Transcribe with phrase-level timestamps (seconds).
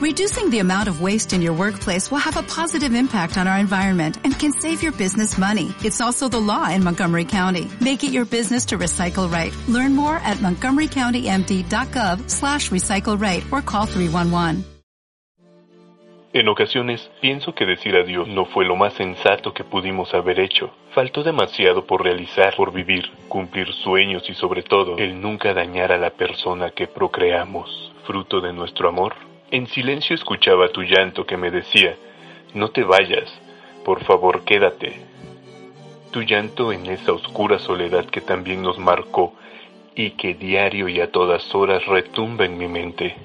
[0.00, 3.58] Reducing the amount of waste in your workplace will have a positive impact on our
[3.58, 5.74] environment and can save your business money.
[5.84, 7.68] It's also the law in Montgomery County.
[7.82, 9.54] Make it your business to recycle right.
[9.68, 14.64] Learn more at montgomerycountymd.gov slash recycle right or call 311.
[16.32, 20.70] En ocasiones pienso que decir adiós no fue lo más sensato que pudimos haber hecho.
[20.94, 25.98] Faltó demasiado por realizar, por vivir, cumplir sueños y sobre todo el nunca dañar a
[25.98, 29.29] la persona que procreamos, fruto de nuestro amor.
[29.50, 31.96] En silencio escuchaba tu llanto que me decía,
[32.54, 33.30] no te vayas,
[33.84, 35.00] por favor quédate.
[36.10, 39.34] Tu llanto en esa oscura soledad que también nos marcó
[39.94, 43.16] y que diario y a todas horas retumba en mi mente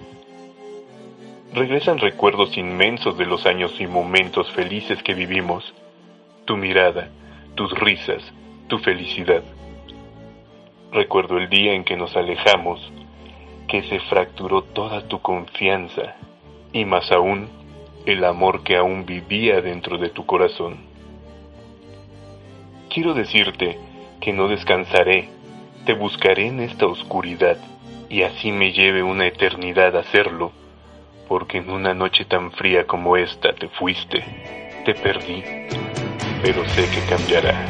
[1.56, 5.74] regresan recuerdos inmensos de los años y momentos felices que vivimos.
[6.44, 7.10] Tu mirada,
[7.56, 8.22] tus risas,
[8.68, 9.42] tu felicidad.
[10.92, 12.92] Recuerdo el día en que nos alejamos,
[13.68, 16.16] que se fracturó toda tu confianza
[16.74, 17.48] y más aún
[18.06, 20.78] el amor que aún vivía dentro de tu corazón.
[22.90, 23.78] Quiero decirte
[24.22, 25.30] que no descansaré,
[25.86, 27.58] te buscaré en esta oscuridad
[28.10, 30.52] y así me lleve una eternidad hacerlo
[31.28, 34.24] porque en una noche tan fría como esta te fuiste,
[34.86, 35.44] te perdí,
[36.44, 37.66] pero sé que cambiará.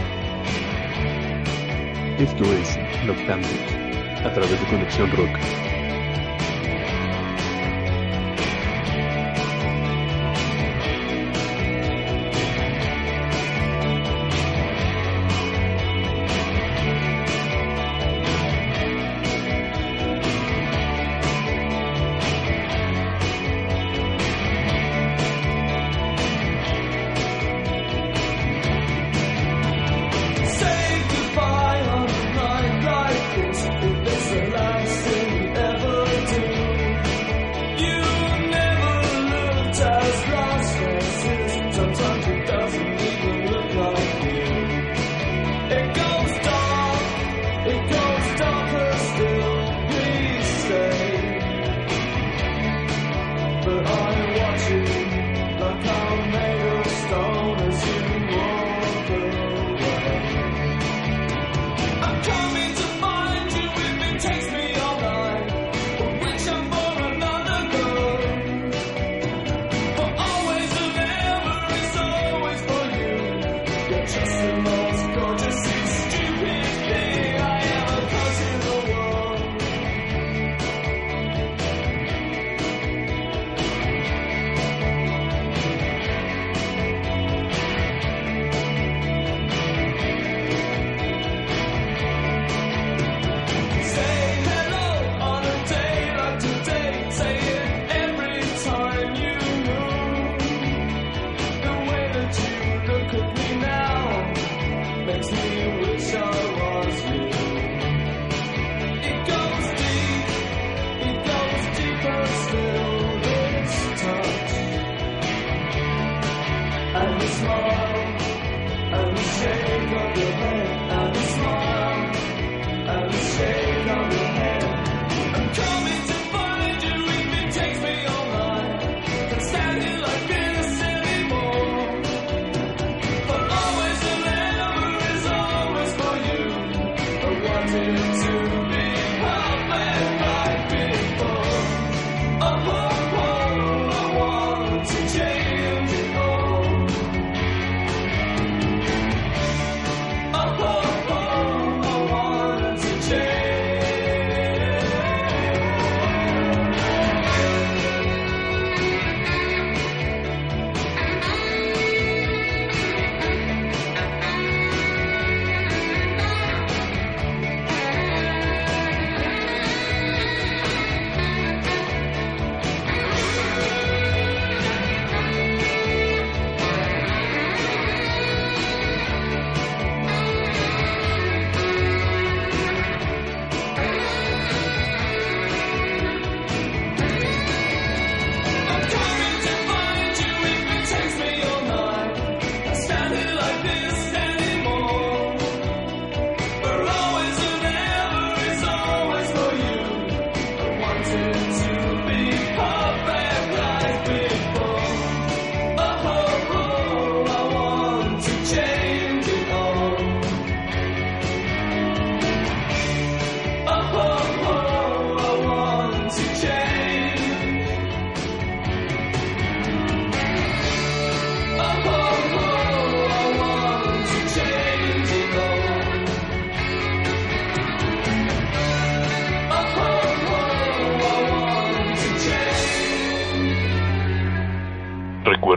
[2.19, 5.74] Esto es Noctambus, a través de Conexión Rock.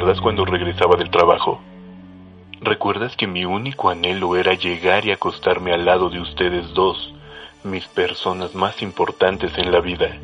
[0.08, 1.60] ¿Recuerdas cuando regresaba del trabajo?
[2.62, 7.12] ¿Recuerdas que mi único anhelo era llegar y acostarme al lado de ustedes dos,
[7.62, 10.16] mis personas más importantes en la vida?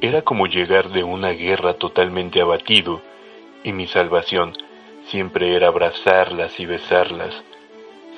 [0.00, 3.00] Era como llegar de una guerra totalmente abatido,
[3.62, 4.54] y mi salvación
[5.06, 7.32] siempre era abrazarlas y besarlas,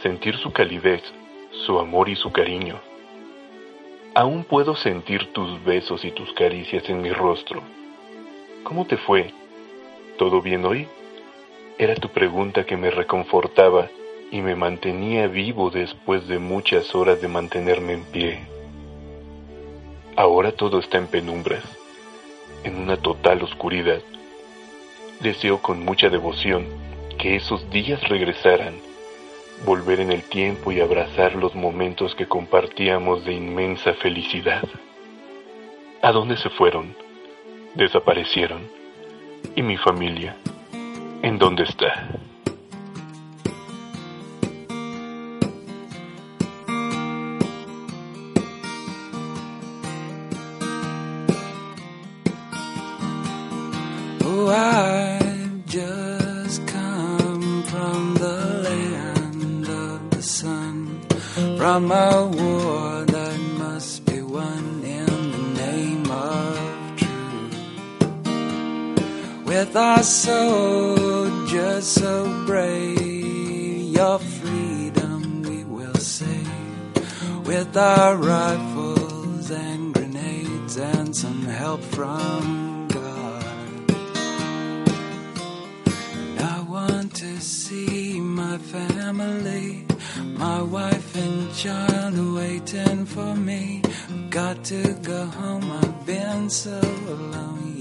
[0.02, 1.02] sentir su calidez,
[1.66, 2.80] su amor y su cariño.
[4.14, 7.60] Aún puedo sentir tus besos y tus caricias en mi rostro.
[8.64, 9.34] ¿Cómo te fue?
[10.20, 10.86] ¿Todo bien hoy?
[11.78, 13.88] Era tu pregunta que me reconfortaba
[14.30, 18.40] y me mantenía vivo después de muchas horas de mantenerme en pie.
[20.16, 21.64] Ahora todo está en penumbras,
[22.64, 24.02] en una total oscuridad.
[25.20, 26.66] Deseo con mucha devoción
[27.16, 28.74] que esos días regresaran,
[29.64, 34.64] volver en el tiempo y abrazar los momentos que compartíamos de inmensa felicidad.
[36.02, 36.94] ¿A dónde se fueron?
[37.74, 38.79] Desaparecieron.
[39.56, 40.36] ¿Y mi familia?
[41.22, 42.08] ¿En dónde está?
[54.24, 59.00] Oh, I've just come from the land
[70.00, 77.44] Our soldiers so brave, your freedom we will save.
[77.44, 83.44] With our rifles and grenades and some help from God.
[86.38, 89.84] I want to see my family,
[90.22, 93.82] my wife and child waiting for me.
[94.30, 97.79] Got to go home, I've been so alone,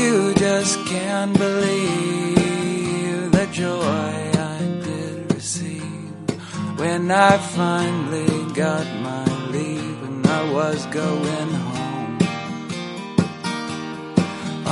[0.00, 6.14] You just can't believe the joy I did receive
[6.78, 12.18] when I finally got my leave and I was going home.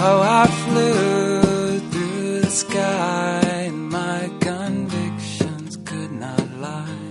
[0.07, 7.05] Oh, I flew through the sky and my convictions could not lie.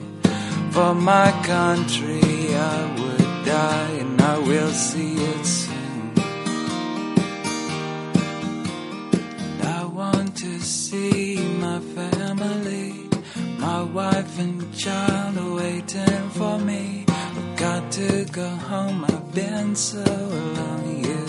[0.71, 5.66] For my country I would die and I will see it soon.
[10.37, 12.93] To see my family,
[13.57, 17.05] my wife and child are waiting for me.
[17.07, 21.26] I've got to go home, I've been so long, you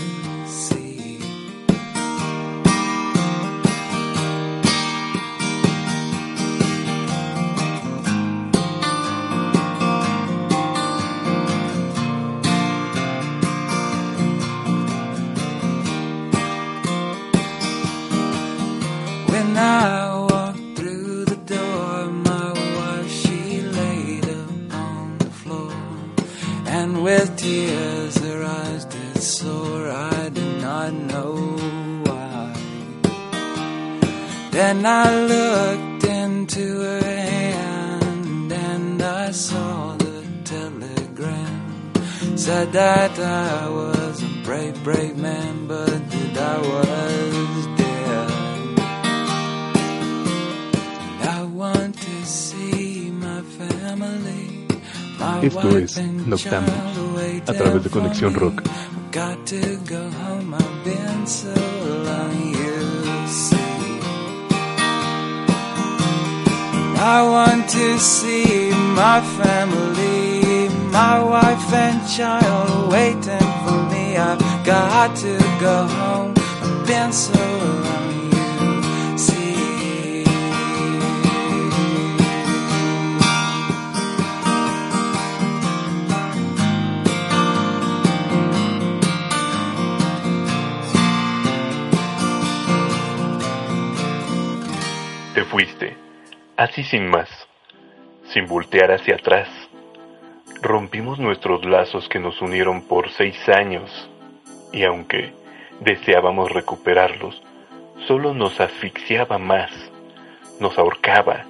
[31.09, 31.35] know
[32.07, 32.53] why.
[34.51, 41.93] Then I looked into her hand, and I saw the telegram.
[42.37, 48.31] Said that I was a brave, brave man, but that I was dead.
[51.37, 54.67] I want to see my family.
[55.19, 56.31] My Esto wife es and
[57.17, 58.35] waiting a través de Conexión.
[58.35, 58.63] Rock.
[59.19, 64.01] Got to go home, I've been so long, you see.
[67.17, 74.17] I want to see my family, my wife and child waiting for me.
[74.17, 78.08] I've got to go home, I've been so long,
[96.59, 97.29] así sin más,
[98.33, 99.49] sin voltear hacia atrás.
[100.61, 104.11] Rompimos nuestros lazos que nos unieron por seis años,
[104.73, 105.33] y aunque
[105.79, 107.41] deseábamos recuperarlos,
[108.09, 109.71] solo nos asfixiaba más,
[110.59, 111.45] nos ahorcaba.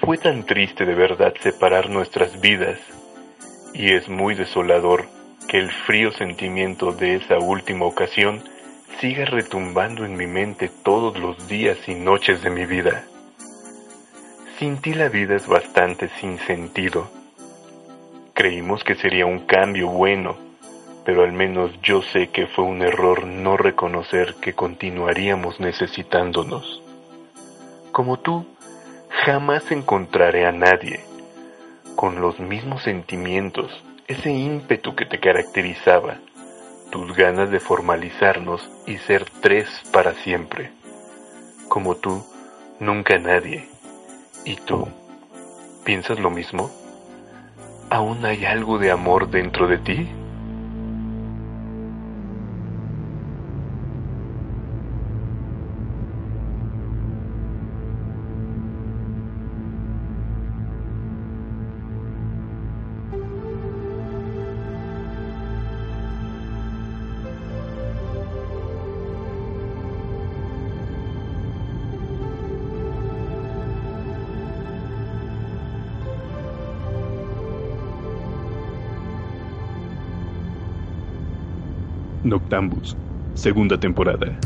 [0.00, 2.78] Fue tan triste de verdad separar nuestras vidas,
[3.74, 5.06] y es muy desolador
[5.48, 8.44] que el frío sentimiento de esa última ocasión
[9.00, 13.06] siga retumbando en mi mente todos los días y noches de mi vida.
[14.60, 17.08] Sin ti la vida es bastante sin sentido.
[18.34, 20.36] Creímos que sería un cambio bueno,
[21.02, 26.82] pero al menos yo sé que fue un error no reconocer que continuaríamos necesitándonos.
[27.90, 28.44] Como tú,
[29.24, 31.00] jamás encontraré a nadie
[31.96, 36.18] con los mismos sentimientos, ese ímpetu que te caracterizaba,
[36.90, 40.70] tus ganas de formalizarnos y ser tres para siempre.
[41.68, 42.22] Como tú,
[42.78, 43.79] nunca nadie.
[44.44, 44.88] ¿Y tú?
[45.84, 46.70] ¿Piensas lo mismo?
[47.90, 50.08] ¿Aún hay algo de amor dentro de ti?
[82.30, 82.96] Noctambus,
[83.34, 84.38] segunda temporada.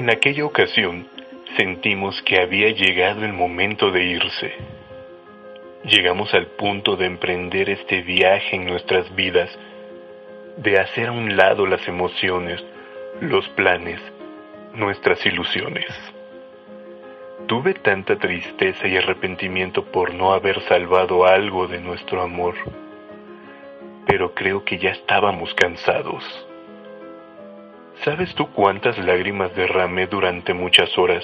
[0.00, 1.06] En aquella ocasión
[1.58, 4.54] sentimos que había llegado el momento de irse.
[5.84, 9.50] Llegamos al punto de emprender este viaje en nuestras vidas,
[10.56, 12.64] de hacer a un lado las emociones,
[13.20, 14.00] los planes,
[14.72, 15.92] nuestras ilusiones.
[17.46, 22.54] Tuve tanta tristeza y arrepentimiento por no haber salvado algo de nuestro amor,
[24.06, 26.24] pero creo que ya estábamos cansados.
[28.04, 31.22] ¿Sabes tú cuántas lágrimas derramé durante muchas horas?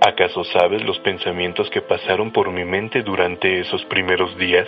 [0.00, 4.66] ¿Acaso sabes los pensamientos que pasaron por mi mente durante esos primeros días?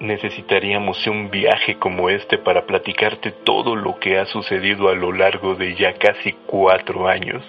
[0.00, 5.54] Necesitaríamos un viaje como este para platicarte todo lo que ha sucedido a lo largo
[5.56, 7.44] de ya casi cuatro años.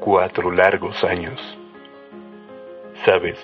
[0.00, 1.40] Cuatro largos años.
[3.04, 3.38] Sabes,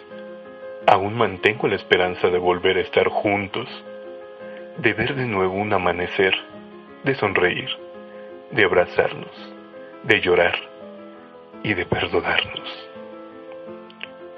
[0.89, 3.69] aún mantengo la esperanza de volver a estar juntos,
[4.79, 6.35] de ver de nuevo un amanecer,
[7.05, 7.69] de sonreír,
[8.51, 9.53] de abrazarnos,
[10.05, 10.57] de llorar
[11.63, 12.89] y de perdonarnos.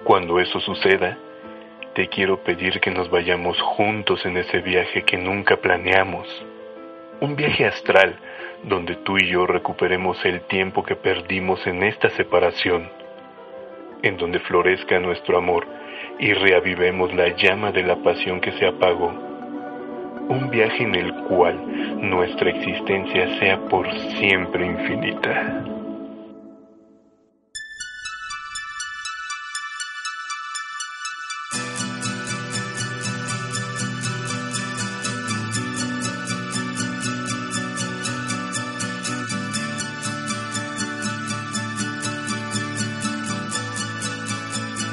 [0.04, 1.18] Cuando eso suceda,
[1.94, 6.26] te quiero pedir que nos vayamos juntos en ese viaje que nunca planeamos.
[7.20, 8.16] Un viaje astral
[8.64, 12.90] donde tú y yo recuperemos el tiempo que perdimos en esta separación,
[14.02, 15.66] en donde florezca nuestro amor
[16.18, 19.33] y reavivemos la llama de la pasión que se apagó.
[20.28, 21.60] Un viaje en el cual
[22.00, 23.86] nuestra existencia sea por
[24.18, 25.64] siempre infinita.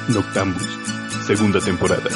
[0.08, 0.78] Noctambus,
[1.26, 2.10] segunda temporada.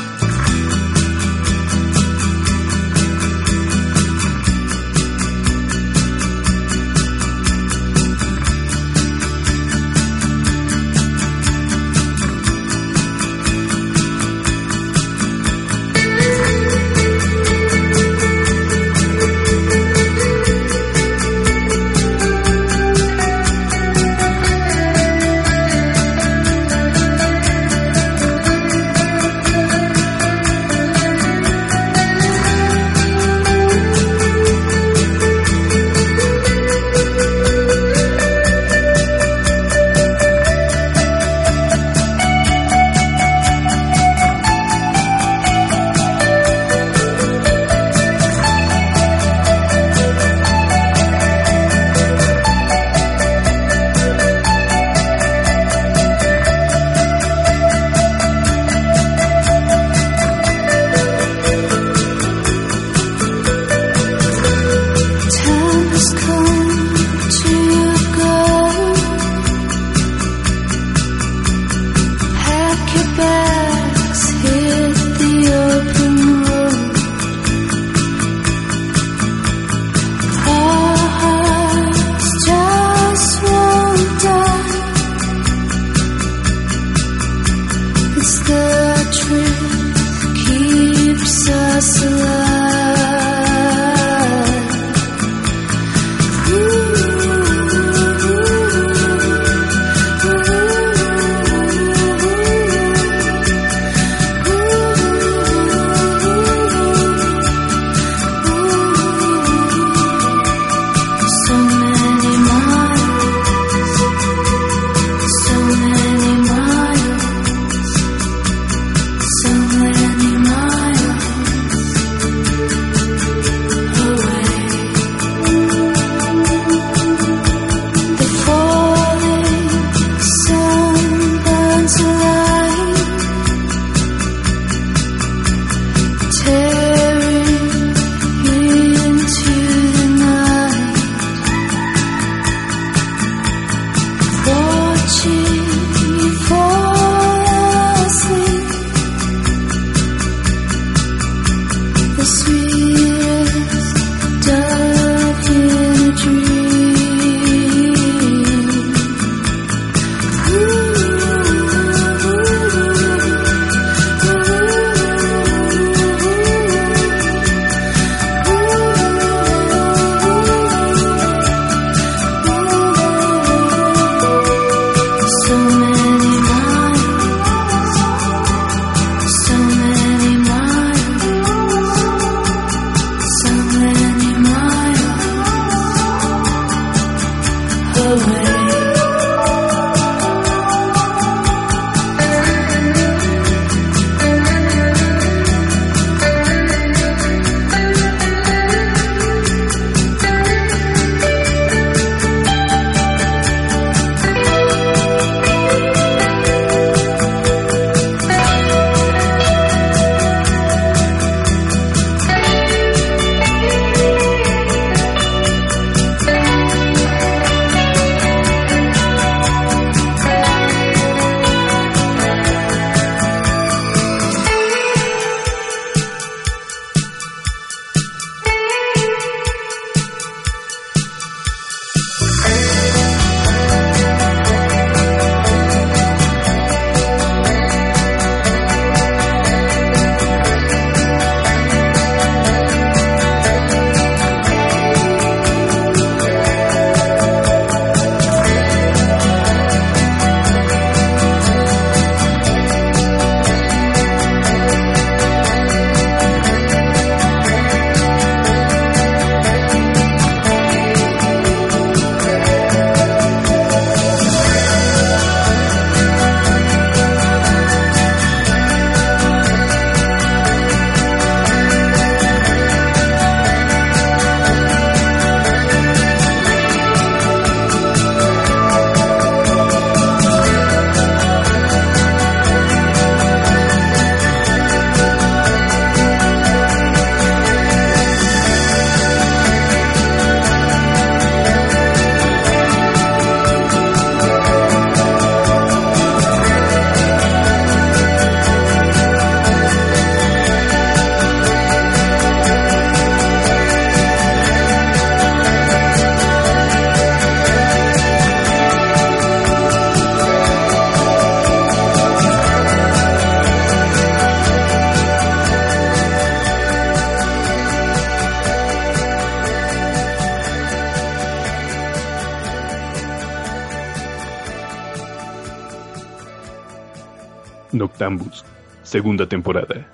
[328.06, 328.44] Noctambus,
[328.84, 329.84] segunda temporada.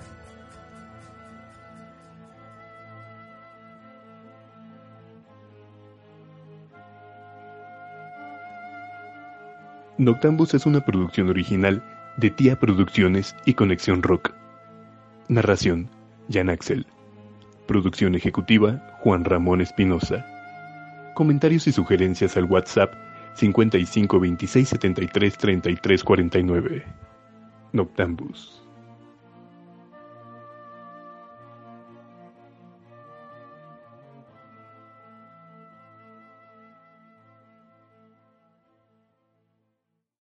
[9.97, 11.83] Noctambus es una producción original
[12.17, 14.31] de Tía Producciones y Conexión Rock.
[15.27, 15.89] Narración,
[16.31, 16.85] Jan Axel.
[17.67, 20.23] Producción ejecutiva, Juan Ramón Espinosa.
[21.15, 22.93] Comentarios y sugerencias al WhatsApp
[23.37, 27.02] 55 26 73 33 49.
[27.73, 28.62] Noctambus.